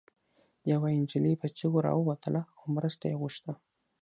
يوه 0.71 0.87
انجلۍ 0.97 1.33
په 1.41 1.47
چيغو 1.57 1.79
راووتله 1.87 2.41
او 2.59 2.65
مرسته 2.75 3.03
يې 3.09 3.15
غوښته 3.21 3.51